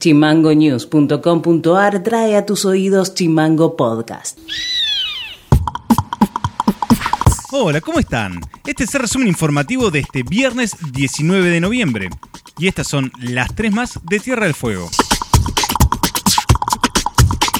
Chimangonews.com.ar 0.00 2.02
trae 2.02 2.36
a 2.36 2.46
tus 2.46 2.64
oídos 2.64 3.14
Chimango 3.14 3.76
Podcast. 3.76 4.38
Hola, 7.52 7.82
¿cómo 7.82 7.98
están? 7.98 8.40
Este 8.66 8.84
es 8.84 8.94
el 8.94 9.02
resumen 9.02 9.28
informativo 9.28 9.90
de 9.90 9.98
este 10.00 10.22
viernes 10.22 10.74
19 10.92 11.50
de 11.50 11.60
noviembre. 11.60 12.08
Y 12.58 12.68
estas 12.68 12.88
son 12.88 13.12
las 13.20 13.54
tres 13.54 13.72
más 13.72 14.00
de 14.04 14.20
Tierra 14.20 14.44
del 14.44 14.54
Fuego. 14.54 14.88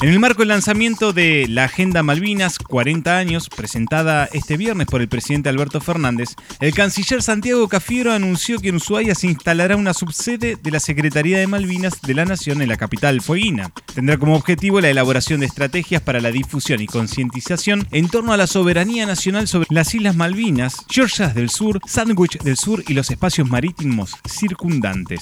En 0.01 0.09
el 0.09 0.19
marco 0.19 0.39
del 0.39 0.47
lanzamiento 0.47 1.13
de 1.13 1.45
la 1.47 1.65
Agenda 1.65 2.01
Malvinas 2.01 2.57
40 2.57 3.19
años, 3.19 3.49
presentada 3.49 4.27
este 4.33 4.57
viernes 4.57 4.87
por 4.87 4.99
el 4.99 5.07
presidente 5.07 5.49
Alberto 5.49 5.79
Fernández, 5.79 6.29
el 6.59 6.73
canciller 6.73 7.21
Santiago 7.21 7.67
Cafiero 7.67 8.11
anunció 8.11 8.57
que 8.57 8.69
en 8.69 8.77
Ushuaia 8.77 9.13
se 9.13 9.27
instalará 9.27 9.75
una 9.75 9.93
subsede 9.93 10.55
de 10.55 10.71
la 10.71 10.79
Secretaría 10.79 11.37
de 11.37 11.45
Malvinas 11.45 12.01
de 12.01 12.15
la 12.15 12.25
Nación 12.25 12.63
en 12.63 12.69
la 12.69 12.77
capital 12.77 13.21
fueguina. 13.21 13.71
Tendrá 13.93 14.17
como 14.17 14.35
objetivo 14.35 14.81
la 14.81 14.89
elaboración 14.89 15.41
de 15.41 15.45
estrategias 15.45 16.01
para 16.01 16.19
la 16.19 16.31
difusión 16.31 16.81
y 16.81 16.87
concientización 16.87 17.87
en 17.91 18.09
torno 18.09 18.33
a 18.33 18.37
la 18.37 18.47
soberanía 18.47 19.05
nacional 19.05 19.47
sobre 19.47 19.67
las 19.69 19.93
Islas 19.93 20.15
Malvinas, 20.15 20.77
Georgias 20.89 21.35
del 21.35 21.51
Sur, 21.51 21.79
Sandwich 21.85 22.39
del 22.39 22.57
Sur 22.57 22.83
y 22.87 22.95
los 22.95 23.11
espacios 23.11 23.47
marítimos 23.47 24.15
circundantes. 24.27 25.21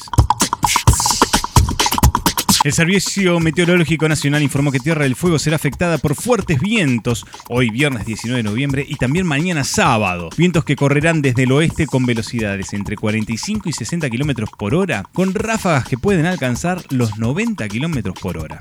El 2.62 2.74
Servicio 2.74 3.40
Meteorológico 3.40 4.10
Nacional 4.10 4.44
informó 4.44 4.70
que 4.70 4.82
Tierra 4.82 5.04
del 5.04 5.16
Fuego 5.16 5.40
será 5.40 5.56
afectada 5.56 5.98
por 5.98 6.14
fuertes 6.14 6.60
vientos 6.60 7.26
hoy 7.48 7.70
viernes 7.70 8.06
19 8.06 8.44
de 8.44 8.44
noviembre 8.44 8.86
y 8.86 8.98
también 8.98 9.26
mañana 9.26 9.64
sábado. 9.64 10.30
Vientos 10.36 10.66
que 10.66 10.76
correrán 10.76 11.22
desde 11.22 11.44
el 11.44 11.54
oeste 11.54 11.88
con 11.88 12.06
velocidades 12.06 12.74
entre 12.74 12.98
45 12.98 13.70
y 13.70 13.72
60 13.72 14.10
km 14.10 14.46
por 14.58 14.76
hora, 14.76 15.04
con 15.14 15.34
ráfagas 15.34 15.88
que 15.88 15.98
pueden 15.98 16.26
alcanzar 16.26 16.84
los 16.90 17.18
90 17.18 17.66
km 17.70 18.14
por 18.20 18.38
hora. 18.38 18.60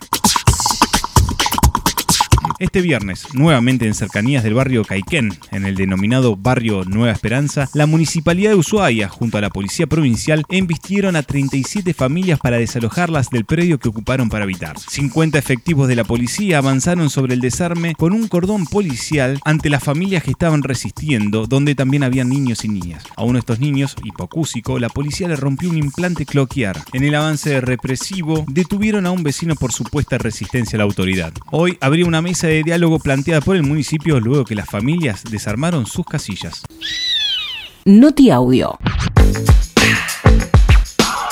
Este 2.61 2.81
viernes, 2.81 3.25
nuevamente 3.35 3.87
en 3.87 3.95
cercanías 3.95 4.43
del 4.43 4.55
barrio 4.55 4.85
Caiquén, 4.85 5.39
en 5.53 5.65
el 5.65 5.77
denominado 5.77 6.35
barrio 6.35 6.85
Nueva 6.85 7.13
Esperanza, 7.13 7.69
la 7.73 7.87
municipalidad 7.87 8.51
de 8.51 8.57
Ushuaia, 8.57 9.09
junto 9.09 9.39
a 9.39 9.41
la 9.41 9.51
policía 9.51 9.87
provincial, 9.87 10.45
embistieron 10.49 11.15
a 11.15 11.23
37 11.23 11.95
familias 11.95 12.41
para 12.41 12.59
desalojarlas 12.59 13.31
del 13.31 13.45
predio 13.45 13.79
que 13.79 13.89
ocuparon 13.89 14.29
para 14.29 14.43
habitar. 14.43 14.77
50 14.77 15.39
efectivos 15.39 15.87
de 15.87 15.95
la 15.95 16.03
policía 16.03 16.59
avanzaron 16.59 17.11
sobre 17.11 17.35
el 17.35 17.41
desarme 17.41 17.95
con 17.95 18.13
un 18.13 18.27
cordón 18.27 18.67
policial 18.67 19.39
ante 19.45 19.71
las 19.71 19.85
familias 19.85 20.25
que 20.25 20.33
estaban 20.33 20.65
resistiendo, 20.65 21.47
donde 21.47 21.77
también 21.77 22.03
había 22.03 22.25
niños 22.25 22.65
y 22.65 22.69
niñas. 22.71 23.05
A 23.15 23.23
uno 23.23 23.35
de 23.35 23.41
estos 23.41 23.61
niños, 23.61 23.95
hipocúsico, 24.03 24.81
la 24.81 24.89
policía 24.89 25.29
le 25.29 25.37
rompió 25.37 25.71
un 25.71 25.79
implante 25.79 26.27
cloquear. 26.27 26.83
En 26.93 27.05
el 27.05 27.15
avance 27.15 27.61
represivo, 27.61 28.45
detuvieron 28.49 29.07
a 29.07 29.13
un 29.13 29.23
vecino 29.23 29.55
por 29.55 29.73
supuesta 29.73 30.19
resistencia 30.19 30.77
a 30.77 30.79
la 30.79 30.85
autoridad. 30.85 31.33
Hoy 31.53 31.79
habría 31.81 32.05
una 32.05 32.21
mesa 32.21 32.48
de 32.49 32.63
diálogo 32.63 32.99
planteada 32.99 33.41
por 33.41 33.57
el 33.57 33.63
municipio 33.63 34.21
luego 34.21 34.45
que 34.45 34.55
las 34.55 34.69
familias 34.69 35.23
desarmaron 35.31 35.87
sus 35.87 36.05
casillas. 36.07 36.65
Noti 37.85 38.31
Audio. 38.31 38.79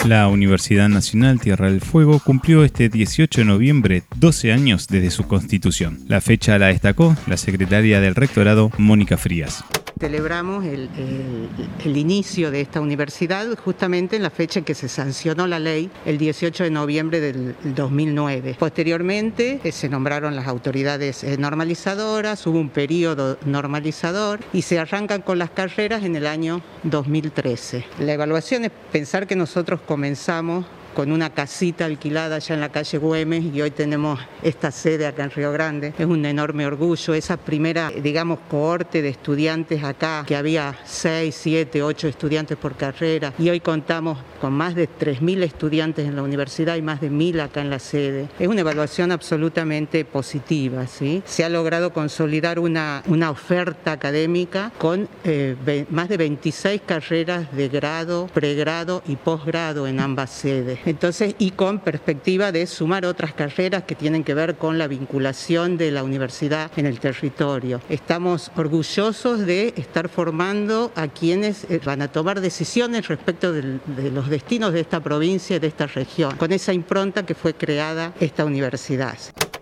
La 0.06 0.28
Universidad 0.28 0.89
Nacional 0.89 1.41
Tierra 1.41 1.69
del 1.69 1.81
Fuego 1.81 2.20
cumplió 2.20 2.62
este 2.62 2.89
18 2.89 3.41
de 3.41 3.44
noviembre 3.44 4.03
12 4.17 4.53
años 4.53 4.87
desde 4.87 5.11
su 5.11 5.27
constitución. 5.27 5.98
La 6.06 6.20
fecha 6.20 6.59
la 6.59 6.69
destacó 6.69 7.17
la 7.27 7.37
secretaria 7.37 8.00
del 8.00 8.14
rectorado, 8.14 8.70
Mónica 8.78 9.17
Frías 9.17 9.64
celebramos 9.98 10.64
el, 10.66 11.97
inicio 11.97 12.50
de 12.50 12.61
esta 12.61 12.83
universidad 12.83 13.47
justamente 13.56 14.16
en 14.16 14.22
la 14.22 14.30
fecha 14.30 14.58
en 14.58 14.64
que 14.64 14.75
se 14.75 14.88
sancionó 14.88 15.47
la 15.47 15.58
ley, 15.58 15.91
el 16.05 16.19
18 16.19 16.64
de 16.64 16.70
noviembre 16.70 17.20
del 17.20 17.55
2009. 17.75 18.56
Posteriormente 18.58 19.61
eh, 19.64 19.72
se 19.72 19.88
nombraron 19.88 20.36
las 20.36 20.47
autoridades 20.47 21.25
eh, 21.25 21.38
normalizadoras, 21.38 22.47
hubo 22.47 22.58
un 22.58 22.69
periodo 22.69 23.38
normalizador 23.47 24.41
y 24.53 24.62
se 24.62 24.78
arrancan 24.78 25.22
con 25.22 25.38
las 25.38 25.50
carreras 25.50 26.04
en 26.04 26.16
el 26.16 26.26
año 26.26 26.60
2013. 26.82 27.87
La 28.00 28.12
evaluación 28.12 28.66
es 28.66 28.72
pensar 28.93 29.26
que 29.26 29.37
nosotros 29.37 29.81
comenzamos 29.81 30.66
con 30.96 31.12
una 31.12 31.28
casita 31.28 31.84
alquilada 31.84 32.36
allá 32.36 32.54
en 32.54 32.60
la 32.62 32.70
calle 32.70 32.96
Güemes 32.96 33.54
y 33.54 33.60
hoy 33.60 33.70
tenemos 33.70 34.18
esta 34.42 34.70
sede 34.70 35.06
acá 35.06 35.24
en 35.24 35.30
Río 35.30 35.52
Grande. 35.52 35.92
Es 35.98 36.06
un 36.06 36.24
enorme 36.24 36.66
orgullo. 36.66 37.12
Esa 37.12 37.36
primera, 37.36 37.90
digamos, 37.90 38.38
cohorte 38.48 39.02
de 39.02 39.10
estudiantes 39.10 39.84
acá, 39.84 40.24
que 40.26 40.34
había 40.34 40.74
6, 40.86 41.38
7, 41.38 41.82
8 41.82 42.08
estudiantes 42.08 42.56
por 42.56 42.76
carrera 42.76 43.34
y 43.38 43.50
hoy 43.50 43.60
contamos 43.60 44.16
con 44.40 44.54
más 44.54 44.74
de 44.74 44.88
3.000 44.88 45.42
estudiantes 45.42 46.06
en 46.06 46.16
la 46.16 46.22
universidad 46.22 46.76
y 46.76 46.82
más 46.82 47.02
de 47.02 47.10
1.000 47.10 47.42
acá 47.42 47.60
en 47.60 47.68
la 47.68 47.78
sede. 47.78 48.30
Es 48.38 48.48
una 48.48 48.62
evaluación 48.62 49.12
absolutamente 49.12 50.06
positiva. 50.06 50.86
¿sí? 50.86 51.22
Se 51.26 51.44
ha 51.44 51.50
logrado 51.50 51.92
consolidar 51.92 52.58
una, 52.58 53.02
una 53.06 53.30
oferta 53.30 53.92
académica 53.92 54.72
con 54.78 55.10
eh, 55.24 55.84
más 55.90 56.08
de 56.08 56.16
26 56.16 56.80
carreras 56.86 57.54
de 57.54 57.68
grado, 57.68 58.28
pregrado 58.32 59.02
y 59.06 59.16
posgrado 59.16 59.86
en 59.86 60.00
ambas 60.00 60.30
sedes. 60.30 60.85
Entonces, 60.86 61.34
y 61.38 61.50
con 61.50 61.80
perspectiva 61.80 62.52
de 62.52 62.66
sumar 62.66 63.04
otras 63.04 63.34
carreras 63.34 63.82
que 63.84 63.94
tienen 63.94 64.24
que 64.24 64.34
ver 64.34 64.56
con 64.56 64.78
la 64.78 64.86
vinculación 64.86 65.76
de 65.76 65.91
la 65.91 66.02
universidad 66.02 66.70
en 66.76 66.86
el 66.86 67.00
territorio. 67.00 67.80
Estamos 67.88 68.50
orgullosos 68.56 69.41
de 69.41 69.75
estar 69.76 70.08
formando 70.08 70.92
a 70.94 71.08
quienes 71.08 71.64
eh, 71.64 71.80
van 71.84 72.02
a 72.02 72.08
tomar 72.08 72.41
decisiones 72.41 73.08
respecto 73.08 73.52
de 73.52 73.80
los 74.12 74.28
destinos 74.28 74.72
de 74.72 74.80
esta 74.80 75.00
provincia 75.00 75.56
y 75.56 75.58
de 75.58 75.66
esta 75.66 75.86
región, 75.86 76.36
con 76.36 76.52
esa 76.52 76.72
impronta 76.72 77.26
que 77.26 77.34
fue 77.34 77.54
creada 77.54 78.12
esta 78.20 78.44
universidad. 78.44 79.16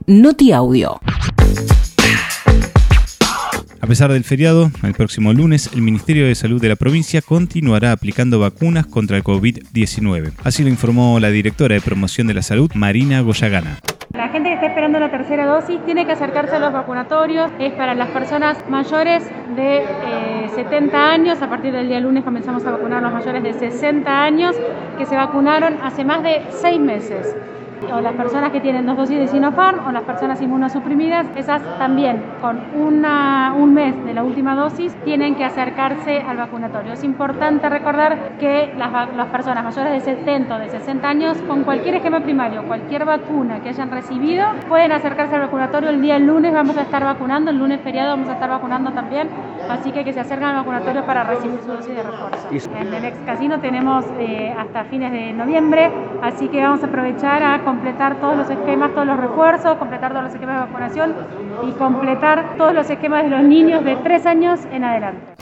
Noti 0.07 0.53
Audio. 0.53 1.01
A 3.85 3.87
pesar 3.87 4.11
del 4.11 4.25
feriado, 4.25 4.71
el 4.83 4.95
próximo 4.95 5.35
lunes 5.35 5.71
el 5.75 5.83
Ministerio 5.83 6.27
de 6.27 6.35
Salud 6.35 6.59
de 6.59 6.71
la 6.71 6.75
provincia 6.75 7.21
continuará 7.21 7.93
aplicando 7.93 8.41
vacunas 8.41 8.87
contra 8.87 9.19
el 9.19 9.23
COVID-19. 9.23 10.33
Así 10.43 10.63
lo 10.63 10.71
informó 10.71 11.21
la 11.21 11.29
directora 11.29 11.75
de 11.75 11.83
promoción 11.83 12.27
de 12.27 12.33
la 12.33 12.41
salud, 12.41 12.71
Marina 12.75 13.21
Goyagana. 13.21 13.81
La 14.15 14.31
gente 14.31 14.49
que 14.49 14.55
está 14.55 14.69
esperando 14.69 14.99
la 14.99 15.11
tercera 15.11 15.45
dosis 15.45 15.85
tiene 15.85 16.07
que 16.07 16.13
acercarse 16.13 16.57
a 16.57 16.61
los 16.61 16.73
vacunatorios. 16.73 17.51
Es 17.59 17.75
para 17.75 17.95
las 17.95 18.09
personas 18.09 18.57
mayores 18.71 19.23
de 19.55 19.83
70 20.55 20.97
eh, 20.97 20.99
años. 20.99 21.43
A 21.43 21.51
partir 21.51 21.75
del 21.75 21.87
día 21.87 22.01
lunes 22.01 22.25
comenzamos 22.25 22.65
a 22.65 22.71
vacunar 22.71 23.05
a 23.05 23.11
los 23.11 23.13
mayores 23.13 23.43
de 23.43 23.53
60 23.53 24.23
años 24.23 24.57
que 24.97 25.05
se 25.05 25.15
vacunaron 25.15 25.77
hace 25.83 26.05
más 26.05 26.23
de 26.23 26.41
seis 26.63 26.81
meses 26.81 27.37
o 27.93 28.01
las 28.01 28.15
personas 28.15 28.51
que 28.51 28.61
tienen 28.61 28.87
dos 28.87 28.97
dosis 28.97 29.19
de 29.19 29.29
Sinopharm 29.29 29.87
o 29.87 29.93
las 29.93 30.05
personas 30.05 30.41
inmunosuprimidas, 30.41 31.27
esas 31.37 31.63
también 31.79 32.23
con 32.41 32.61
una, 32.75 33.55
un 33.57 33.75
mes 33.75 34.05
de 34.05 34.15
la 34.15 34.23
última 34.23 34.55
dosis 34.55 34.95
tienen 35.05 35.35
que 35.35 35.45
acercarse 35.45 36.21
al 36.21 36.37
vacunatorio. 36.37 36.93
Es 36.93 37.05
importante 37.05 37.69
recordar 37.69 38.37
que 38.39 38.73
las, 38.77 39.15
las 39.15 39.27
personas 39.29 39.65
mayores 39.65 40.05
de 40.05 40.15
70 40.17 40.57
o 40.57 40.59
de 40.59 40.71
60 40.71 41.09
años 41.09 41.39
con 41.47 41.65
cualquier 41.65 41.97
esquema 41.97 42.21
primario, 42.21 42.65
cualquier 42.65 43.05
vacuna 43.05 43.61
que 43.61 43.71
hayan 43.71 43.91
recibido, 43.91 44.47
pueden 44.69 44.93
acercarse 44.93 45.35
al 45.35 45.43
vacunatorio. 45.43 45.91
El 45.91 46.01
día 46.01 46.19
lunes 46.19 46.53
vamos 46.53 46.77
a 46.77 46.83
estar 46.83 47.05
vacunando, 47.05 47.51
el 47.51 47.59
lunes 47.59 47.81
feriado 47.81 48.11
vamos 48.11 48.29
a 48.29 48.35
estar 48.35 48.49
vacunando 48.49 48.93
también, 48.93 49.29
así 49.69 49.93
que 49.93 50.05
que 50.05 50.13
se 50.13 50.21
acerquen 50.21 50.49
al 50.49 50.57
vacunatorio 50.57 51.05
para 51.05 51.25
recibir 51.25 51.61
su 51.61 51.69
dosis 51.69 51.95
de 51.95 52.03
refuerzo. 52.03 52.49
En 52.79 52.95
el 52.95 53.05
ex 53.05 53.19
casino 53.27 53.61
tenemos 53.61 54.05
eh, 54.19 54.55
hasta 54.59 54.85
fines 54.85 55.13
de 55.13 55.33
noviembre, 55.33 55.91
así 56.23 56.49
que 56.49 56.63
vamos 56.63 56.83
a 56.83 56.87
aprovechar 56.87 57.43
a 57.43 57.64
completar 57.65 58.21
todos 58.21 58.37
los 58.37 58.51
esquemas, 58.51 58.93
todos 58.93 59.07
los 59.07 59.19
refuerzos, 59.19 59.77
completar 59.79 60.13
todos 60.13 60.25
los 60.25 60.35
esquemas 60.35 60.57
de 60.57 60.67
vacunación 60.67 61.15
y 61.67 61.73
completar 61.73 62.57
todos 62.57 62.75
los 62.75 62.89
esquemas 62.89 63.25
de 63.25 63.31
los 63.31 63.43
niños 63.43 63.85
de 63.85 63.97
3 63.97 64.27
años 64.27 64.61
en 64.71 64.85
adelante. 64.85 65.35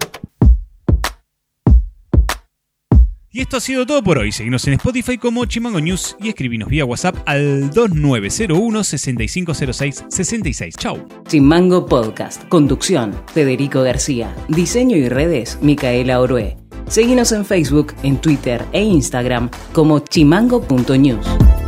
Y 3.35 3.41
esto 3.41 3.57
ha 3.57 3.61
sido 3.61 3.87
todo 3.87 4.03
por 4.03 4.19
hoy. 4.19 4.31
Seguimos 4.31 4.67
en 4.67 4.75
Spotify 4.75 5.17
como 5.17 5.47
Chimango 5.47 5.81
News 5.81 6.17
y 6.21 6.29
escribinos 6.29 6.69
vía 6.69 6.85
WhatsApp 6.85 7.17
al 7.25 7.71
2901 7.71 8.85
6506 8.85 10.05
66. 10.09 10.75
Chau. 10.77 11.09
Chimango 11.27 11.87
Podcast. 11.87 12.47
Conducción. 12.49 13.15
Federico 13.33 13.83
García. 13.83 14.35
Diseño 14.49 14.99
y 14.99 15.09
redes. 15.09 15.59
Micaela 15.63 16.21
Orué. 16.21 16.59
Seguinos 16.89 17.33
en 17.33 17.47
Facebook, 17.47 17.95
en 18.03 18.19
Twitter 18.19 18.67
e 18.73 18.83
Instagram 18.83 19.49
como 19.73 20.01
chimango.news. 20.01 21.62